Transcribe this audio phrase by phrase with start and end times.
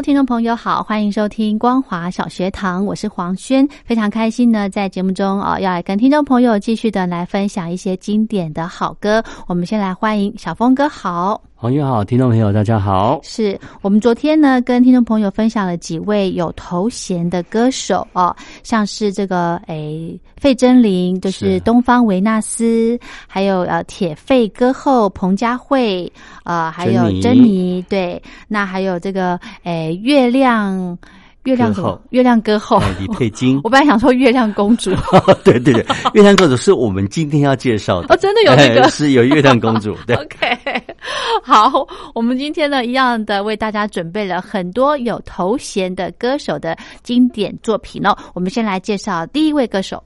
[0.00, 9.22] 听众朋友好，欢迎收听光华小学堂，我是黄轩，非常开心呢，在节目中哦，要来跟听众朋友继续的来分享一些经典的好歌。
[9.48, 11.47] 我们先来欢迎小峰哥好。
[11.60, 13.18] 黄轩好，听众朋友大家好。
[13.24, 26.10] 是我们昨天呢跟听众朋友分享了几位有头衔的歌手哦，像是这个诶费贞玲，就是东方维纳斯，还有呃铁肺歌后彭佳慧，
[26.44, 30.96] 呃还有珍妮，对，那还有这个诶月亮。
[31.44, 33.58] 月亮后，月亮歌后李佩金。
[33.64, 34.90] 我本来想说月亮公主，
[35.44, 38.08] 对对对，月亮公主是我们今天要介绍的。
[38.12, 39.96] 哦，真的有这个，是有月亮公主。
[40.06, 40.58] 对，OK，
[41.44, 48.16] 好，我们今天呢，一样的为大家准备了很多有头衔的歌手的经典作品哦。
[48.34, 50.02] 我们先来介绍第一位歌手。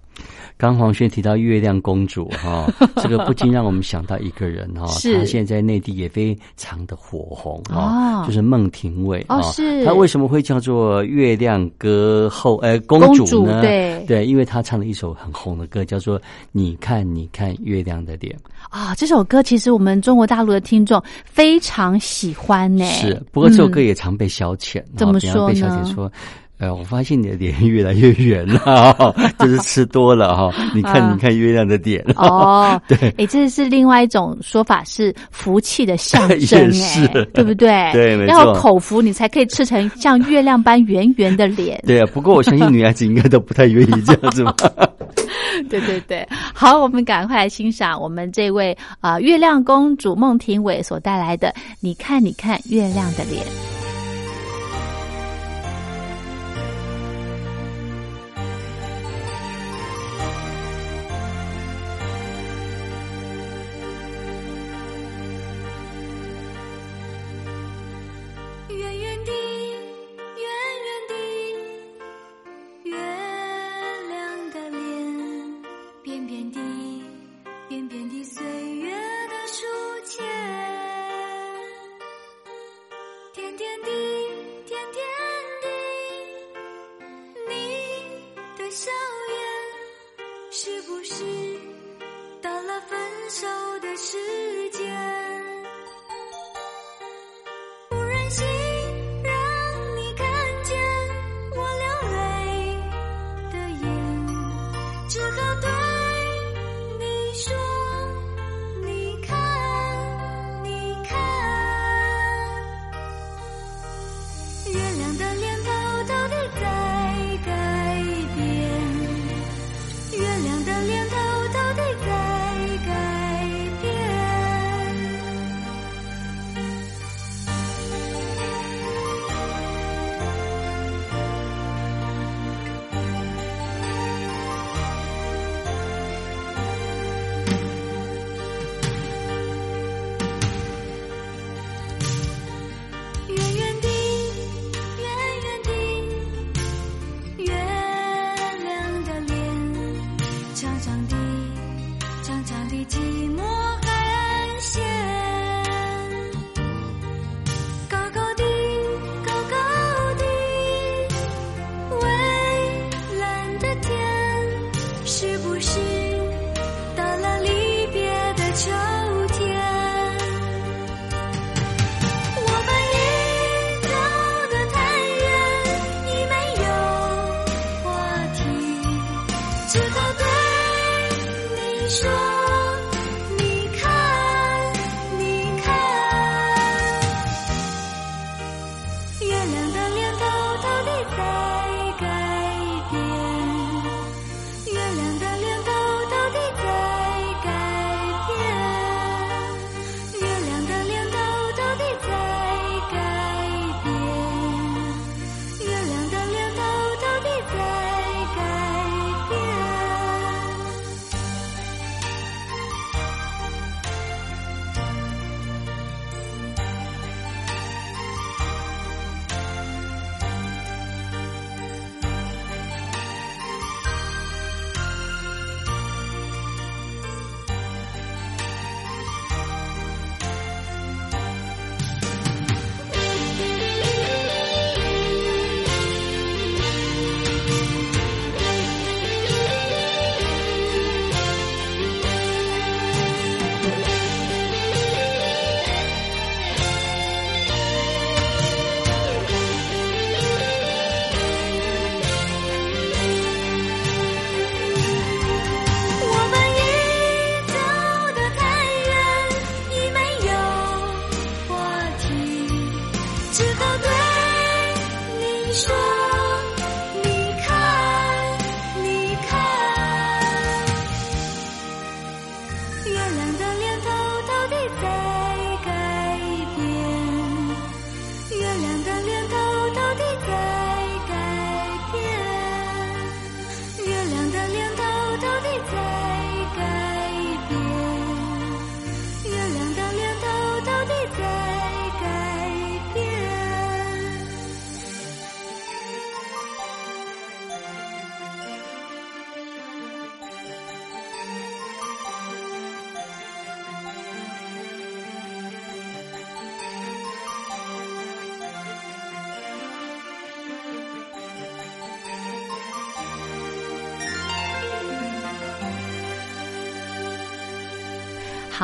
[0.58, 2.70] 刚黄轩提到月亮公主哈，
[3.02, 4.86] 这个不禁让我们想到一个人哈，
[5.18, 9.42] 她现在内地也非常的火红啊，就是孟庭苇啊。
[9.42, 13.60] 是，她为什么会叫做月亮歌后呃公主呢？
[13.62, 16.18] 对对，因为她唱了一首很红的歌，叫做
[16.52, 18.32] 《你看你看月亮的脸》
[18.68, 18.94] 啊。
[18.94, 22.84] 这首歌其实我们中国大陆的听众非常喜欢呢。
[22.84, 24.80] 是，不过这首歌也常被消遣。
[24.96, 25.48] 怎么说呢？
[25.48, 26.12] 被消遣说。
[26.62, 30.54] 哎，我发现你的脸越来越圆了，就是吃多了哈。
[30.72, 36.70] 你看，你看月亮的点哦，对，哎，这是另外一种说法，是福气的象征，
[37.12, 37.90] 哎，对不对？
[37.92, 38.32] 对，没错。
[38.32, 41.82] 要口福，你才可以吃成像月亮般圆圆的脸。
[41.84, 44.54] 对啊，不过我相信女孩子应该都不太愿意这样子吧。
[45.68, 46.24] 对对对，
[46.54, 51.48] 好，我们赶快来欣赏我们这位啊月亮公主孟庭苇所带来的
[51.80, 53.44] 《你看，你看月亮的脸》。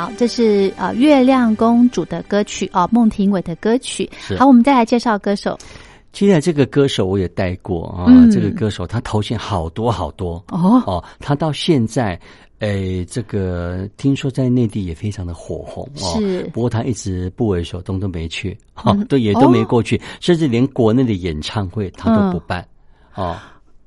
[0.09, 4.09] 好，这是呃月亮公主的歌曲哦，孟庭苇的歌曲。
[4.39, 5.59] 好，我们再来介绍歌手。
[6.13, 12.19] 接下来这个歌手我也带过啊，这个歌手他头衔好多好多哦哦，他到现在
[12.61, 16.19] 诶，这个听说在内地也非常的火红哦。
[16.19, 22.67] 是，不过他一直不为所动，都没去，哈，都也都没过去，甚至连国内的演唱会他都不办
[23.15, 23.37] 哦。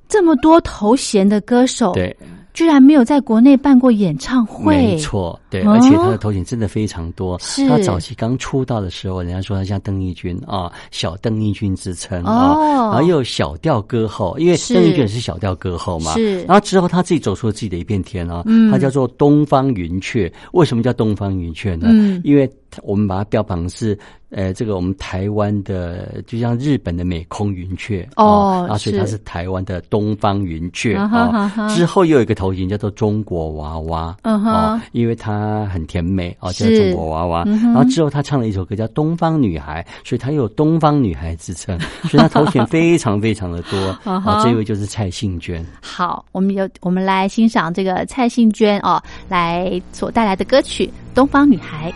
[0.08, 2.16] 这么多头衔的歌手，对。
[2.54, 7.38] 居然没有在国内办过演唱会，没错，对，而且他的头衔真的非常多。
[7.40, 12.56] 是，他早期刚出道的时候，人家说他像邓丽君啊，小邓丽君之称啊，
[12.90, 16.14] 然后又有小调歌后，因为邓丽君是小调歌后嘛。
[16.14, 20.32] 是，然后之后他自己走出了自己的一片天啊，他叫做东方云雀。
[20.54, 21.90] 为什么叫东方云雀呢？
[21.92, 22.50] 嗯因为
[22.84, 23.98] 我们把它标榜是。
[24.34, 31.52] 呃，这个我们台湾的就像日本的美空云雀哦，啊，所以它是台湾的东方云雀啊。
[31.68, 35.41] 之后又有一个头型叫做中国娃娃，嗯哼，因为它
[35.72, 37.44] 很甜美哦，叫中国娃娃。
[37.46, 41.80] 然后之后她唱了一首歌叫《东方女孩》，所以他有东方女孩之称，
[42.10, 43.78] 所以她头衔非常非常的多。
[44.12, 45.66] 啊，这位就是蔡幸娟。
[45.82, 50.86] 好，我们有我们来欣赏这个蔡幸娟哦，来所带来的歌曲
[51.16, 51.92] 《东方女孩》。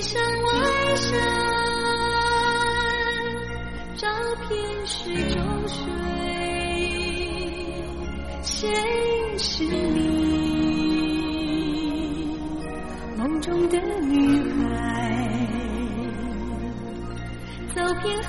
[0.00, 0.22] 山
[4.86, 5.82] 是中水，
[8.42, 8.68] 谁
[9.38, 10.04] 是你
[13.16, 14.68] 梦中的女孩？
[17.74, 18.28] 走遍海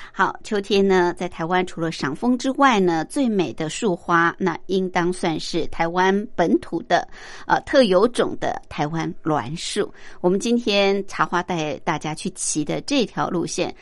[0.13, 7.07] 好，秋天呢，在台湾除了赏枫之外呢，最美的树花，那应当算是台湾本土的
[7.47, 9.91] 呃特有种的台湾栾树。
[10.19, 13.73] 我们今天茶花带大家去骑的这条路线。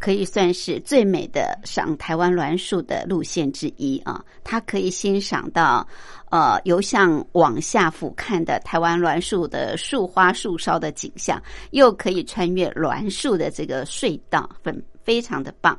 [0.00, 4.24] 可以算是最美的赏台湾栾树的路线之一啊！
[4.44, 5.84] 它可以欣赏到，
[6.30, 11.42] 呃，由向往下俯瞰的台湾栾树的树花树梢的景象，
[11.72, 15.74] 又可以穿越栾树的这个隧道，分非常的棒，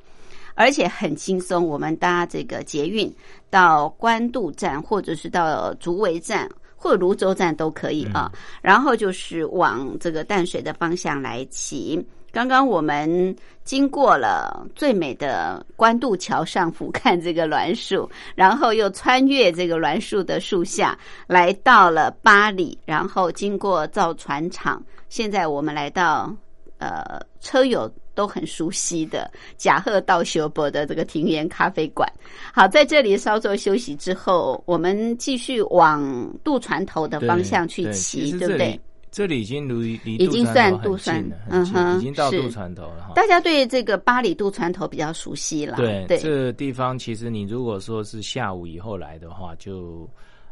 [0.56, 1.64] 而且很轻松。
[1.68, 3.14] 我们搭这个捷运
[3.52, 8.32] 到关渡站，或者是到竹围站或泸州站都可以啊。
[8.60, 12.04] 然后就是往这个淡水的方向来骑。
[12.32, 26.36] 刚刚我们经过了最美的关渡桥上俯瞰这个栾树，然后又穿越这个栾树的树下，来到了巴黎，然后经过造船厂，现在我们来到
[26.80, 32.12] 呃车友都很熟悉的甲贺道修博的这个庭园咖啡馆。
[32.54, 38.80] 好，在这里稍作休息之后，我们继续往渡船头的方向去骑，对不对？
[39.12, 43.14] 这里已经离离已经算渡船，嗯哼，已经到渡船头了哈。
[43.16, 45.78] 大家对这个巴里渡船头比较熟悉了。
[45.78, 50.08] 对，这地方其实你如果说是下午以后来的话，就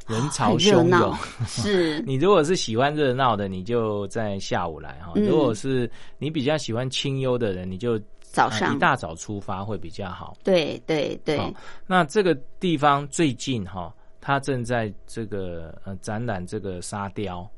[0.07, 1.15] 人潮汹涌。
[1.45, 5.11] 是你如果是喜欢热闹的，你就在下午来哈。
[5.15, 10.35] 如果是你比较喜欢清幽的人，你就早上一大早出发会比较好。
[10.43, 11.39] 对对对。
[11.85, 17.49] 那这个地方最近哈，它正在这个呃展览这个沙雕。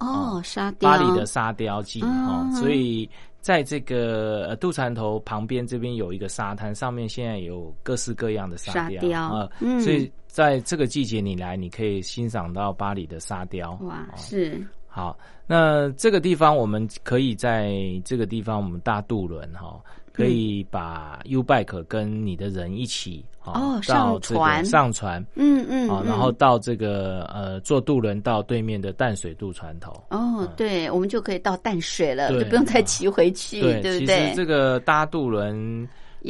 [0.00, 3.08] 哦，沙雕，巴黎的沙雕季哦，所以
[3.40, 9.48] 在这个渡船头旁边这边有一个沙滩，上面现在有各式各样的沙雕啊，
[9.82, 13.78] 所以在这个季节你来，你可以欣赏到巴黎的沙雕。
[13.82, 17.72] 哇，是好，那这个地方我们可以在
[18.04, 19.80] 这个地方我们搭渡轮哈。
[20.12, 29.92] 可以把 U bike 跟你的人一起哦上船上船，嗯嗯，啊，然后到这个呃坐渡轮到对面的淡水渡船头。
[30.10, 34.06] 哦，对，我们就可以到淡水了，就不用再骑回去，对不对？
[34.06, 35.88] 其实这个搭渡轮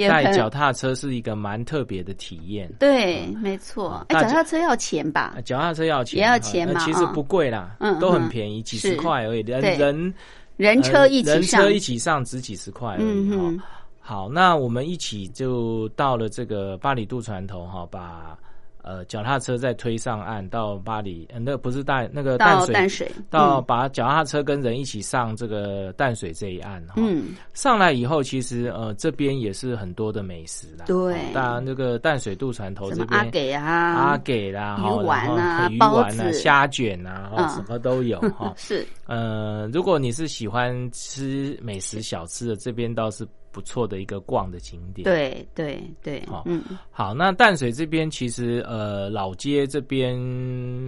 [0.09, 2.71] 带脚踏车是一个蛮特别的体验。
[2.79, 4.05] 对，没错。
[4.09, 5.37] 哎，脚踏车要钱吧？
[5.45, 6.81] 脚踏车要钱，也要钱嘛？
[6.85, 9.41] 其实不贵啦，嗯，都很便宜，几十块而已。
[9.41, 10.15] 人人
[10.57, 13.65] 人车一起人车一起上只几十块而已哈。
[14.01, 18.37] 好，那我们一起就到了这个巴里渡船头哈，把
[18.85, 26.95] 呃脚踏车再推上岸到巴黎，呃，那不是淡那个淡水，淡水到把脚踏车跟人一起上这个淡水这一岸哈。
[26.99, 30.85] 嗯，上来以后，其实呃这边也是很多的美食啦。
[30.87, 38.53] 对，当然那个淡水渡船头这边阿给啊，阿给啦，鱼丸啊，鱼丸啊，虾卷啊，什么都有哈。
[38.59, 43.27] 是，呃，如果你是喜欢吃美食小吃的，这边倒是。
[43.55, 50.19] 不错的一个逛的景点，对对对，好，嗯，好，那淡水这边其实呃老街这边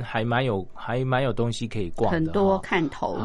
[0.05, 3.17] 还蛮有还蛮有东西可以逛的，很多看头，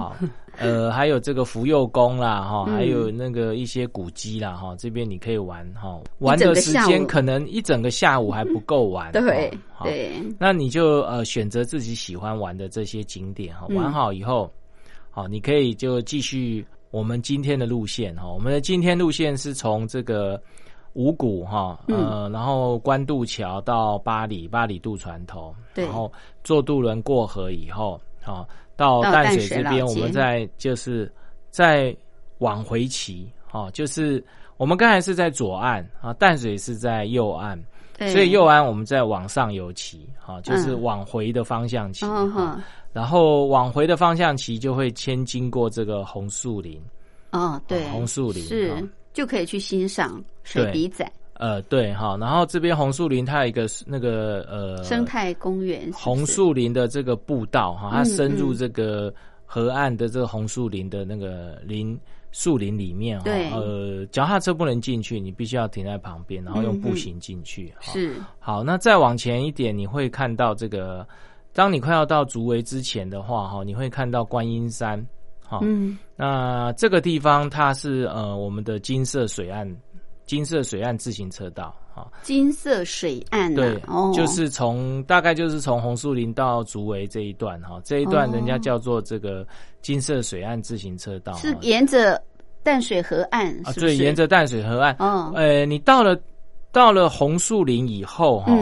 [0.59, 14.53] 呃，还有这个福佑宫啦，哈，还有那个一些古迹啦，哈，这边你可以玩哈，玩的时间可能一整个下午还不够玩， 对对，那你就呃选择自己喜欢玩的这些景点哈，玩好以后，
[15.09, 16.63] 好，你可以就继续。
[16.91, 20.41] 我们今天的路线哈，我们的今天路线是从这个
[20.93, 26.11] 五谷哈，呃，然后关渡桥到巴黎，巴黎渡船头，然后
[26.43, 28.45] 坐渡轮过河以后，啊，
[28.75, 31.09] 到淡水这边，我们再就是
[31.49, 31.95] 再
[32.39, 34.21] 往回骑，哈，就是
[34.57, 37.57] 我们刚才是在左岸啊，淡水是在右岸，
[38.09, 42.59] 所以右岸我们在往上游骑，哈，就是往回的方向骑，哈。
[42.93, 46.81] 然后往回的方向骑，就会先经过这个红树林。
[47.31, 48.73] 哦，对，红树林是
[49.13, 51.09] 就可以去欣赏水笔仔。
[51.35, 59.11] 呃，对哈，然后这边红树林它有一个那个呃生态公园，红树林的这个步道哈，它深入这个
[59.45, 61.97] 河岸的这个红树林的那个林
[62.31, 67.73] 树林里面哈，呃，脚踏车不能进去，你必须要停在旁边，然后用步行进去。
[67.81, 71.05] 是好，那再往前一点，你会看到这个，
[71.53, 75.05] 当你快要到竹围之前的话哈，你会看到观音山。
[75.41, 79.67] 哈，嗯，那这个地方它是呃我们的金色水岸，
[80.25, 83.79] 金色水岸自行车道啊，金色水岸对，
[84.13, 89.45] 就是从大概就是从红树林到竹围这一段哈，这一段人家叫做这个
[89.81, 92.21] 金色水岸自行车道，是沿着
[92.63, 96.17] 淡水河岸啊，对，沿着淡水河岸，哦，呃，你到了
[96.71, 98.57] 到了红树林以后哈。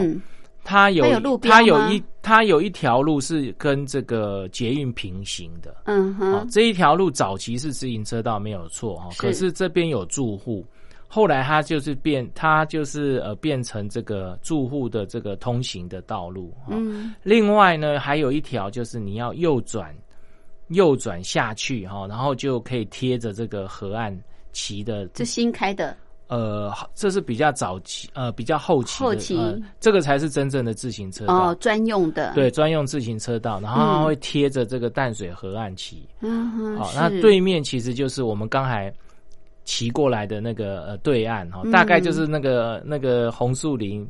[0.62, 1.04] 它有
[1.38, 10.64] 它有一它有一条路是跟这个捷运平行的，嗯哼，这一条路早期是自行车道没有错哈，可是这边有住户，
[11.12, 19.92] 后来它就是变它就是呃变成这个住户的这个通行的道路，嗯，另外呢还有一条就是你要右转
[20.68, 24.16] 右转下去哈，然后就可以贴着这个河岸
[24.52, 25.96] 骑的，这新开的。
[26.28, 29.36] 呃，这是比较早期，呃，比较后期，后期，
[29.80, 38.94] 这个才是真正的自行车道，哦，专用的，对，专用自行车道，然后它会贴着这个淡水河岸骑，嗯哼，好，那对面其实就是我们刚才
[39.70, 44.04] 骑过来的那个呃对岸哈，大概就是那个那个红树林，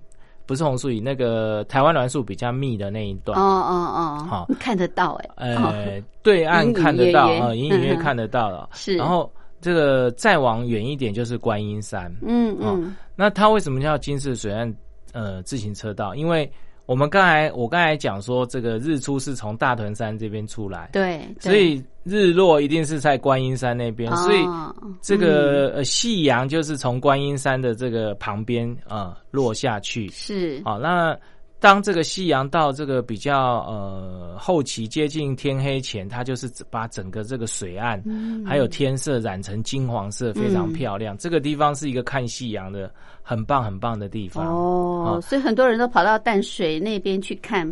[0.46, 9.30] 不是红树林，那个台湾栾树比较密的那一段，哦哦哦，好，看得到哎，呃，对岸看得到啊，隐隐约看得到了，是，然后。
[9.62, 14.74] 这个再往远一点就是观音山，嗯嗯，那它为什么叫金色水岸
[15.12, 16.14] 呃自行车道？
[16.14, 16.50] 因为
[16.90, 24.44] 我们刚才我刚才讲说，这个日出是从大屯山这边出来，对，所以日落一定是在观音山那边，所以
[25.00, 31.16] 这个呃夕阳就是从观音山的这个旁边啊落下去，是，好那。
[31.60, 38.02] 当这个夕阳到这个比较呃后期接近天黑前，它就是把整个这个水岸
[38.46, 41.16] 还有天色染成金黄色，非常漂亮。
[41.18, 42.90] 这个地方是一个看夕阳的
[43.22, 44.46] 很棒很棒的地方。
[44.46, 47.70] 哦，所以很多人都跑到淡水那边去看，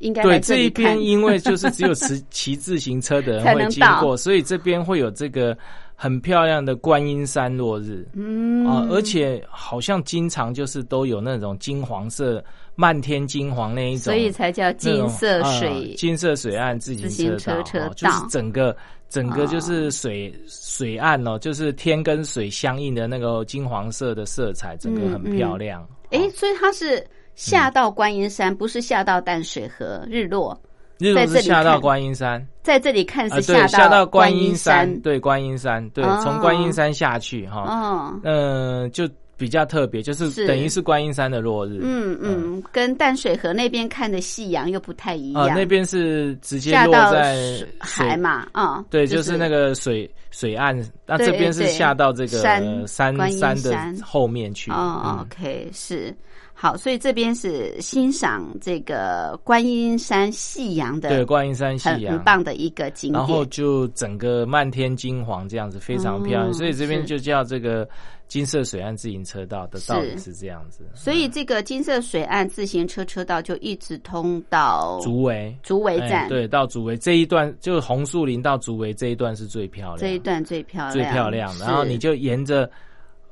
[0.00, 5.56] 应该对这一边，因为就是只有骑骑自行车的人会经过， 所以这边会有这个。
[5.94, 8.66] 很漂亮的观音山落日，嗯。
[8.66, 12.42] 啊，而且好像经常就是都有那种金黄色、
[12.74, 15.94] 漫天金黄那一种，所以才叫金色水。
[15.96, 18.76] 金色水岸自行车道，就是整个
[19.08, 25.86] 整个就是水水岸哦，就是天跟水相应的那个金黄色的色彩，整个很漂亮。
[26.10, 27.04] 哎，所以它是
[27.34, 30.58] 下到观音山，不是下到淡水河日落。
[30.98, 39.08] 日落是下到观音山，在这里看是下到观音山，对观音山，对从观音山下去哈，嗯，就
[39.42, 40.46] 比较特别，就是。
[40.46, 53.12] 等于是观音山的落日，嗯嗯，跟淡水河那边看的夕阳又不太一样，那边是直接落在海嘛，啊，对，就是那个水水岸，那这边是下到这个山山。
[53.32, 56.14] 山的后面去，哦，OK 是。
[56.54, 63.18] 好，所以这边是欣赏这个观音山夕阳的，对，观音山夕阳很棒的一个景点。
[63.18, 66.54] 然后就整个漫天金黄这样子，非常漂亮。
[66.54, 67.88] 所以这边就叫这个
[68.28, 70.84] 金色水岸自行车道的道理是这样子。
[70.94, 81.58] 所以这个金色水岸自行车车道就一直通到竹围，竹围站，对，到竹围这一段，就是红树林到竹围这一段是最漂亮，这一段最漂亮，最漂亮。
[81.58, 82.70] 然后你就沿着。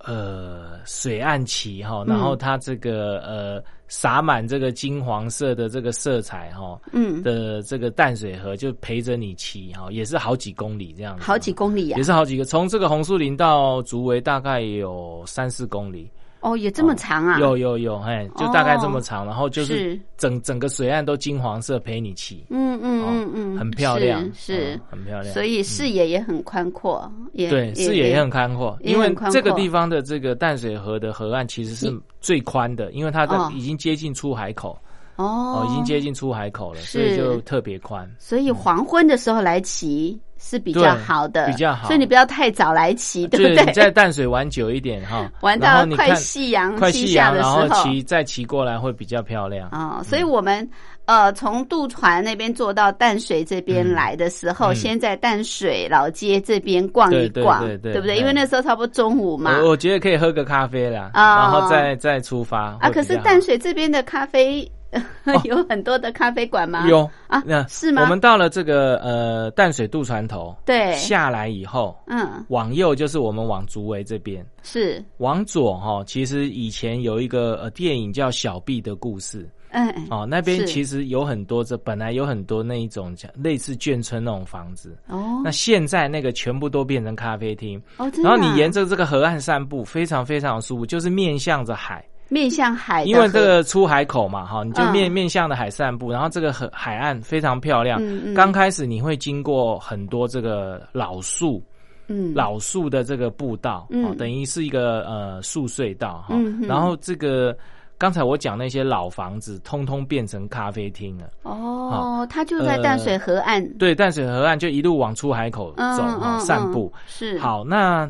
[0.04, 7.22] 呃，水岸旗哈，然后它这个呃洒满这个金黄色的这个色彩哈，嗯。
[7.22, 16.10] 的这个淡水河就陪着你骑哈，也是好几公里这样子，好几公里呀，也是好几个，从这个红树林到竹围大概有三四公里。
[16.40, 17.38] 哦，也这么长啊！
[17.38, 19.98] 有有有，哎，就大概这么长，然后就是。
[20.16, 34.78] 整整个水岸都金黄色，陪你骑，嗯嗯嗯嗯，很漂亮，是很漂亮，所以视野也很宽阔，也对，视野也很宽阔，因为这个地方的这个淡水河的河岸其实是最宽的，因为它的已经接近出海口，
[35.16, 40.20] 哦，已经接近出海口了，所以就特别宽，所以黄昏的时候来骑。
[40.42, 43.66] 是比较好的，比较好，所以你不要太早来骑，对不对？
[43.66, 50.02] 你在淡水玩久一点哈， 玩到快夕阳、快夕阳的时候，骑再骑过来会比较漂亮啊。
[50.02, 50.66] 所以我们
[51.04, 58.16] 呃从渡船那边坐到淡水这边来的时候，先在淡水老街这边逛一逛，对对对不对？
[58.16, 62.90] 因为那时候差不多中午嘛，我觉得可以喝个咖啡啦，然后再再出发啊。
[62.90, 64.66] 可是淡水这边的咖啡。
[65.44, 66.88] 有很多的咖啡馆吗？
[66.88, 68.02] 有啊，那是吗？
[68.02, 76.02] 我们到了这个呃淡水渡船头，对，下来以后，嗯，往右就是我们往竹围这边，是往左哈。
[76.04, 92.04] 其实以前有一个呃电影叫《小毕的故事》，嗯，哦，那边其实有很多这本来有很多那一种类似眷村那种房子，哦，那现在那个全部都变成咖啡厅，哦，然后你沿着这个河岸散步，非常非常舒服，就是面向着海。
[92.30, 98.00] 面向海，因为这个出海口嘛，哈，你就面面向的海散步，然后这个海海岸非常漂亮。
[98.34, 101.60] 刚开始你会经过很多这个老树，
[102.06, 106.36] 嗯，老树的这个步道，哦，等于是一个呃树隧道哈。
[106.68, 107.56] 然后这个
[107.98, 111.24] 刚才我讲那些老房子，通通变成咖啡厅了。
[111.42, 116.92] 哦，它就在淡水河岸，对，淡水河岸就一路往出海口走啊，散步。
[117.06, 117.36] 是。
[117.40, 118.08] 好那。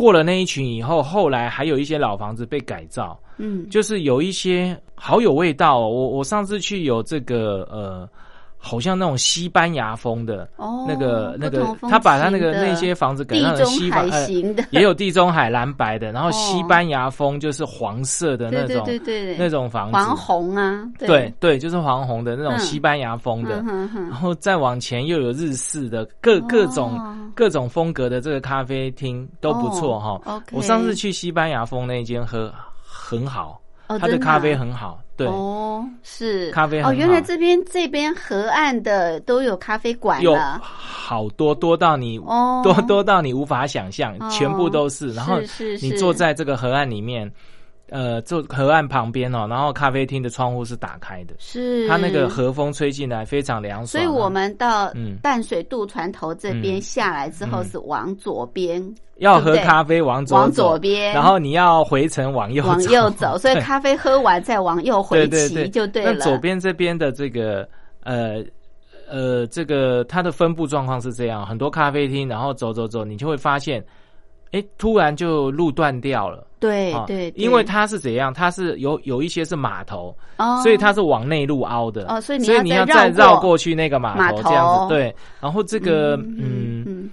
[0.00, 5.80] 过了那一群以后，后来还有一些老房子被改造，嗯，就是有一些好有味道。
[5.80, 8.08] 我我上次去有这个呃。
[8.62, 19.96] 好像那种西班牙风的，哦那个那个，他把他那个那些房子改成西班牙的，也有地中海蓝白的，然后西班牙风就是黄色的那种，对对对，那种房子。
[19.96, 21.32] 黄红啊，对。
[21.40, 23.64] 对，就是黄红的那种西班牙风的，
[24.10, 27.00] 然后再往前又有日式的各各种
[27.34, 30.20] 各种风格的这个咖啡厅都不错哈。
[30.52, 32.52] 我上次去西班牙风那间喝
[32.84, 33.58] 很好，
[33.98, 35.00] 它的咖啡很好。
[35.18, 36.50] 哦，是。
[36.50, 45.12] 咖啡哦，原来这边这边河岸的都有咖啡馆有好多多到你哦，多多到你无法想象，全部都是。
[45.12, 45.38] 然后
[45.82, 47.30] 你坐在这个河岸里面，
[47.90, 53.86] 呃，就河岸旁边哦，然后咖啡厅的窗户是打开的，是它那个和风吹进来非常凉爽。
[53.86, 58.82] 所以我们到淡水渡船头这边下来之后是往左边。
[59.16, 66.12] 要喝咖啡，往左往左边，然后你要回程往右往右走， 所以咖啡喝完再往右回骑就对了。
[66.14, 67.68] 那左边这边的这个
[68.02, 68.42] 呃
[69.10, 73.84] 呃，这个它的分布状况是这样，很多咖啡厅，然后走走走，你就会发现，
[74.52, 76.46] 哎，突然就路断掉了。
[76.60, 78.32] 对对，因为它是怎样？
[78.32, 80.14] 它是有有一些是码头，
[80.62, 82.06] 所以它是往内陆凹的。
[82.08, 84.94] 哦，所以你要再绕过去那个码头这样子。
[84.94, 87.10] 对，然后这个嗯。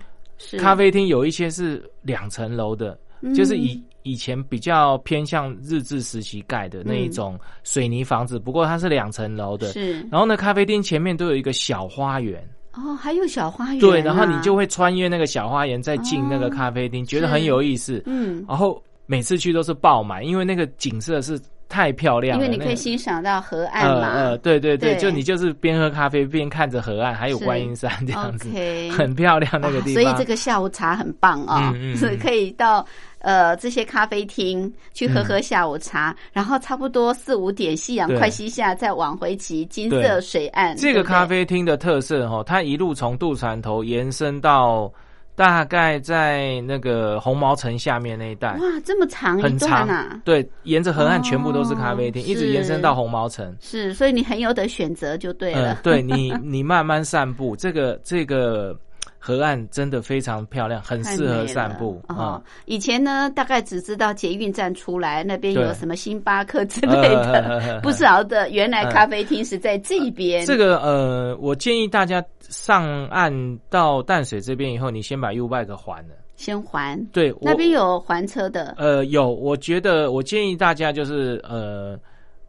[0.60, 2.96] 咖啡厅有一些是两层楼的，
[3.36, 9.70] 就是以以前比较偏向日治时期盖的那一种水泥房子，不过它是两层楼的。
[9.70, 12.48] 是，然后呢，咖啡厅前面都有一个小花园。
[12.74, 13.80] 哦，还有小花园。
[13.80, 18.04] 对，然后你就会穿越那个小花园，再进那个咖啡厅，觉得很有意思。
[18.06, 21.42] 嗯，然后每次去都是爆满，因为那个景色是。
[21.70, 24.14] 太漂亮了，因为你可以欣赏到河岸嘛。
[24.14, 28.48] 呃，对对对，就你就是边喝咖啡边看着河岸，还有观音山这样子，
[28.90, 30.02] 很漂亮那个地方。
[30.02, 32.88] 所以这个下午茶很棒啊，所以可以到
[33.20, 40.74] 呃这些咖啡厅去喝喝下午茶，然后差不多四五点夕阳快西下，再往回骑金色水岸。
[40.78, 44.90] 这个咖啡厅的特色哈，它一路从渡船头延伸到。
[45.38, 50.20] 大概在那个红毛城下面那一带，哇，这么长很长啊！
[50.26, 53.56] 对，沿着河岸全部都是咖啡厅，一直延伸到红毛城。
[53.62, 55.80] 是，所以你很有的选择就对了。
[55.84, 58.76] 对你， 你慢慢散步，这个这个。
[59.28, 62.42] 河岸真的非常漂亮，很适合散步啊！
[62.64, 70.46] 以前呢，大概只知道捷运站出来那边有什么星巴克之类的，不晓得原来咖啡厅是在这边。
[70.46, 73.30] 这个呃，我建议大家上岸
[73.70, 76.98] 到淡水这边以后，你先把 U bike 还了，先还。
[77.12, 78.76] 对，那边有还车的。
[78.78, 82.00] 呃，有，我觉得我建议大家就是呃，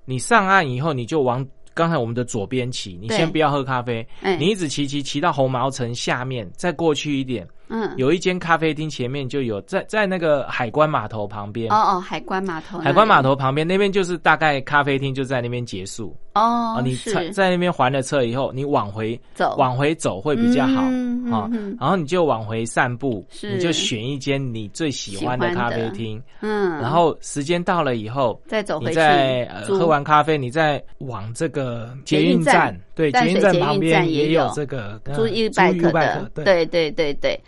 [0.04, 1.44] 你上岸以后你就往。
[1.78, 4.04] 刚才我们的左边骑，你先不要喝咖啡，
[4.36, 7.46] 你一直骑骑骑到红毛城下面，再过去一点。
[7.68, 11.70] 嗯，有一间咖啡厅前面就有，在在那个海关码头旁边。
[11.72, 12.78] 哦哦，海关码头。
[12.78, 16.16] 海关码头旁边那边就是大概咖啡厅就在那边结束。
[16.34, 20.82] 哦，你在在那边还了车以后，你往回走，往回走会比较好
[21.30, 21.50] 啊。
[21.80, 26.22] 然后你就往回散步，你就选一间你最喜欢的咖啡厅。
[26.40, 28.94] 嗯，然后时间到了以后，再走回去。
[28.94, 37.38] 再喝完咖啡，你再往这个捷运站，对，捷运站旁边也有这个租 U bike 的，对对对对。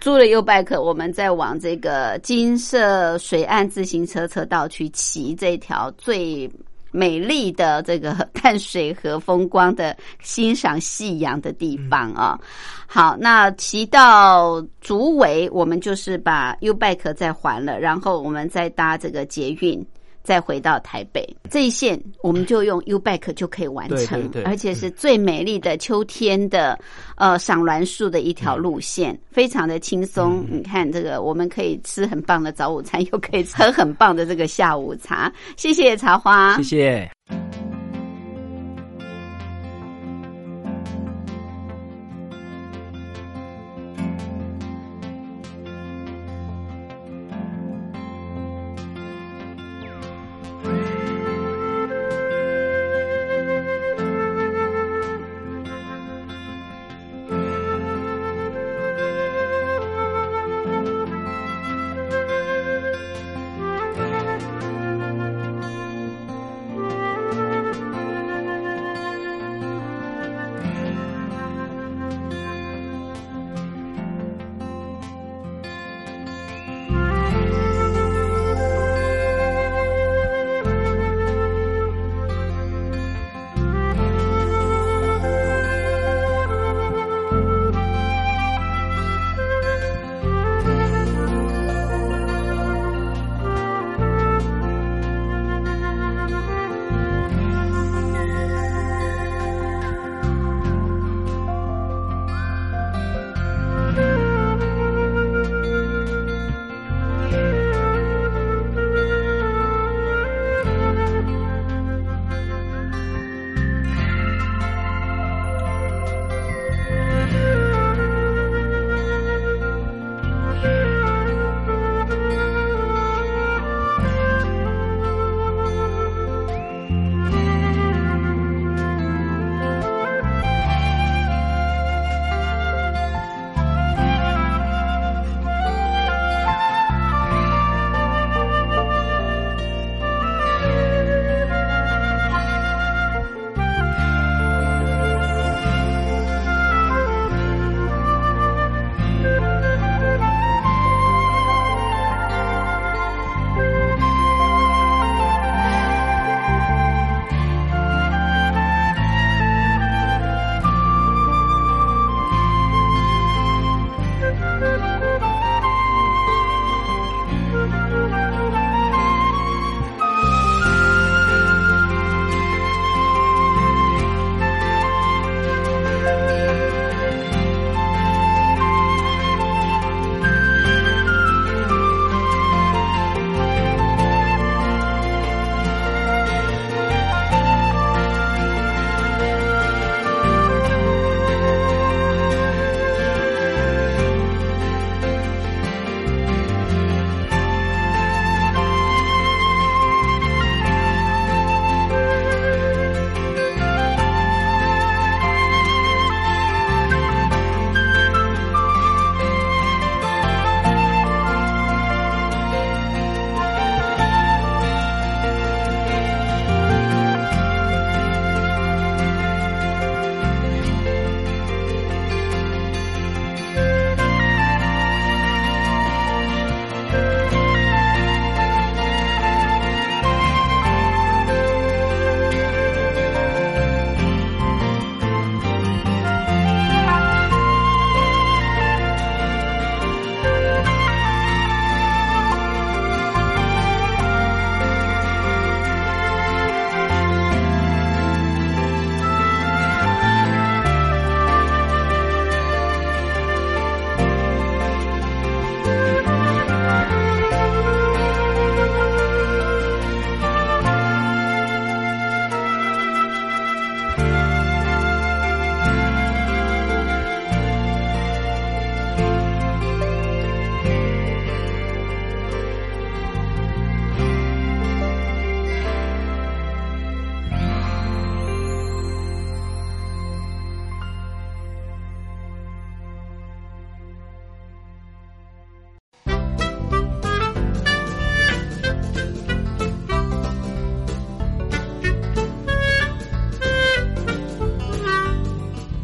[0.00, 6.50] 租了 U bike，我们再往这个金色水岸自行车车道去骑这条最
[6.90, 12.38] 美丽的这个淡水河风光的欣赏夕阳的地方啊。
[12.86, 19.84] 好，那骑到竹围，我们就是把 U bike 再还了，然后我们再搭这个捷运。
[20.22, 26.78] 再回到台北这一线，我们就用 U bike 就可以完成，而且是最美丽的秋天的
[27.16, 30.46] 呃赏栾树的一条路线，非常的轻松。
[30.50, 35.32] 你看这个，我们可以吃很棒的早午餐，又可以喝很棒的这个下午茶。
[35.56, 37.71] 谢谢茶花，谢谢。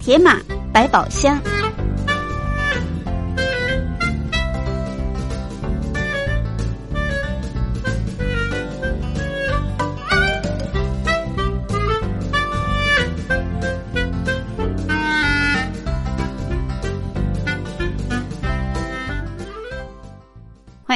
[0.09, 0.41] 铁马
[0.73, 1.39] 百宝箱。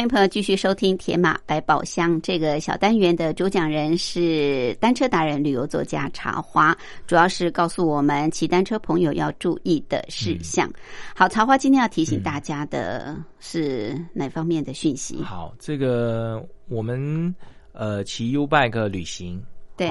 [0.03, 10.69] 迎朋友继续收听《铁马百宝箱》这个小单元的主讲人是单车达人、旅游作家茶花，主要是告诉我们骑单车朋友要注意的事项。
[11.15, 15.23] 好，茶花今天要提醒大家的是哪方面的讯息？
[15.23, 17.33] 好，这个我们
[17.73, 19.41] 呃骑 U bike 旅行，
[19.77, 19.89] 对，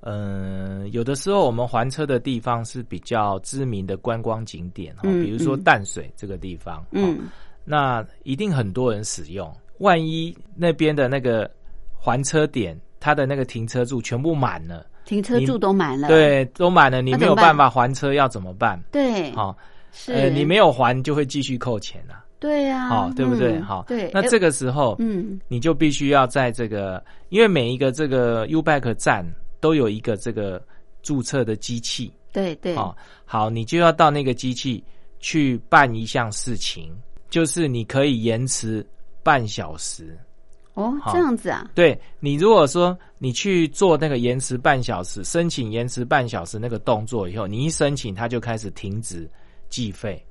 [0.00, 7.28] 嗯，有的时候我们还车的地方是比较知名的观光景点，哈，比如说淡水这个地方，嗯。
[7.64, 11.50] 那一定很多人使用，万一那边的那个
[11.98, 18.82] 还车点，它的那个停车柱全部满了，停车柱都满了，对，都满了，你没有办法还车，要怎么办？
[18.90, 19.56] 对，好，
[19.92, 22.24] 是，你没有还就会继续扣钱啊。
[22.40, 23.60] 对呀，好，对不对？
[23.60, 24.10] 好，对。
[24.12, 29.24] 那这个时候，嗯，你就必须要在这个，因为每一个这个 U Bike 站
[29.60, 30.60] 都有一个这个
[31.02, 34.82] 注册的机器，对对，好，好，你就要到那个机器
[35.20, 36.92] 去办一项事情。
[37.32, 38.86] 就是你可以延迟
[39.22, 40.16] 半小时
[40.74, 41.68] 哦，这样子啊？
[41.74, 49.26] 对你如果说你去做那个延迟半小时申请延迟半小时那个动作以后，你一申请它就开始停止
[49.70, 50.22] 计费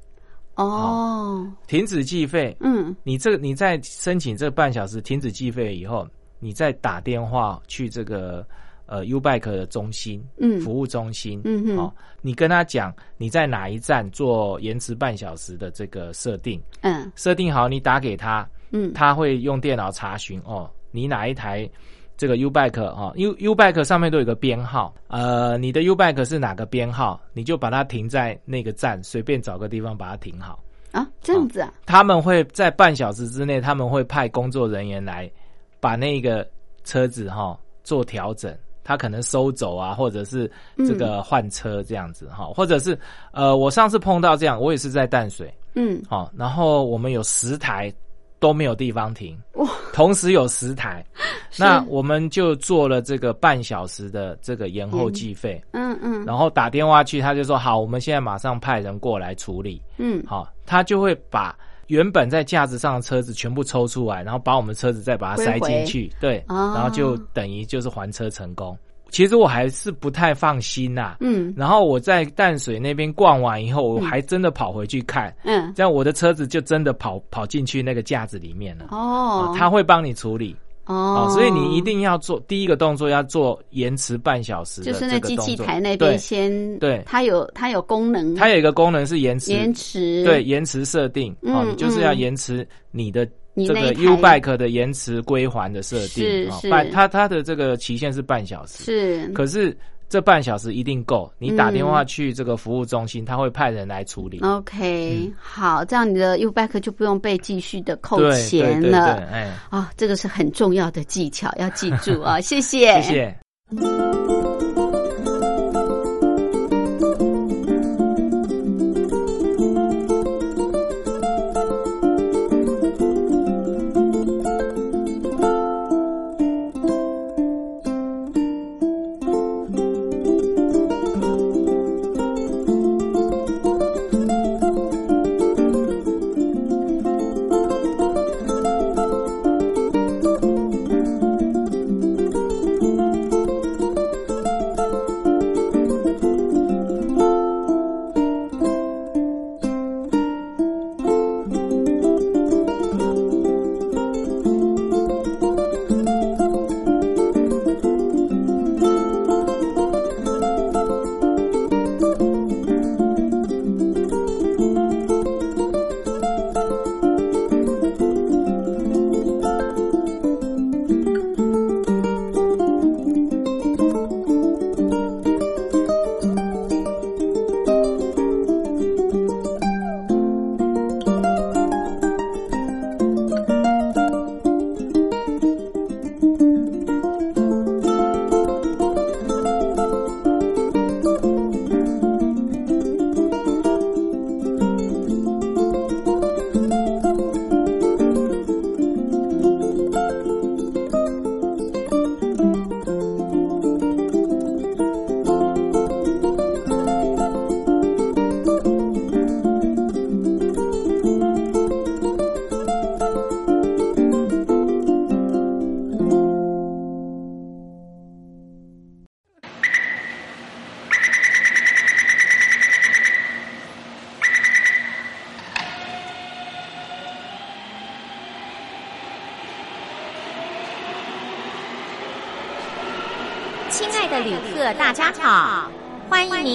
[0.56, 2.56] 哦，停止计费。
[2.60, 6.08] 嗯，你这你在申请这半小时停止计费以后，
[6.40, 8.48] 你再打电话去这个。
[8.92, 21.70] 呃，U Bike 的中心，嗯，服务中心，嗯嗯，哦，你跟他讲你在哪一站做延迟半小时的这个设定，嗯，设定好，你打给他，嗯，他会用电脑查询，哦，你哪一台
[22.18, 35.32] 这个 U Bike 哦，U U Bike 上面都有个编号，呃，你的 U Bike 是哪个编号，你就把它停在那个站，随便找个地方把它停好啊，这样子啊，他们会在半小时之内，他们会派工作人员来
[35.80, 36.46] 把那个
[36.84, 38.54] 车子哈做调整。
[38.92, 42.98] 他可能收走啊，或者是这个换车这样子哈，或者是
[43.32, 47.90] 呃，我上次碰到这样，我也是在淡水，嗯，好，然后我们有十台
[48.38, 51.06] 都没有地方停，哇，同时有十台，
[51.58, 61.56] 那我们就做了这个半小时的这个延后计费，嗯嗯，然后打电话去，他就说好，我们现在马上派人过来处理，嗯，好，他就会把。
[61.92, 68.78] 原本在架子上的车子全部抽出来，然后把我们车子再把它塞进去，对，然后就等于就是还车成功。
[69.10, 78.86] 其实我还是不太放心呐，嗯，然后我在淡水那边逛完以后，我还真的跑回去看，嗯，这样我的车子就真的跑跑进去那个架子里面了。
[78.92, 80.56] 哦，他会帮你处理。
[80.86, 84.82] 哦，所以你一定要做第一个动作，要做延迟半小时。
[84.82, 89.52] 就是那机器台那边先对，它有它有功能，它有一个功能是延迟。
[89.52, 90.24] 延迟。
[90.24, 91.36] 对延迟设定。
[91.42, 93.26] 哦，你就是要延迟你的
[93.56, 96.26] 这个 U bike 的延迟归还的设定。
[96.26, 98.84] 是是，它它的这个期限是半小时。
[98.84, 99.78] 是，可是。
[100.12, 104.42] 这半小时一定够，你打电话去这个服务中心，他会派人来处理。
[104.42, 109.16] OK，好，这样你的 U back 就不用被继续的扣钱了。
[109.32, 112.42] 哎，啊，这个是很重要的技巧，要记住啊！
[112.44, 114.41] 谢谢，谢谢。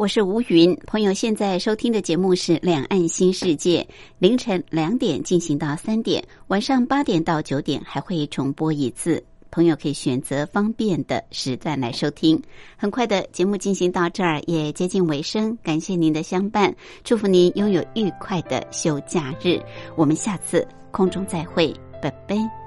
[0.00, 3.82] 我是吴云，朋友现在收听的节目是《两岸新世界》，
[4.18, 12.42] 凌晨两点进行到三点，晚上八点到九点还会重播一次，朋友可以选择方便的时段来收听。
[12.78, 16.74] 很快的节目进行到这儿也接近尾声，感谢您的相伴，
[17.04, 19.60] 祝福您拥有愉快的休假日，
[19.96, 22.59] 我们下次空中再会，拜拜。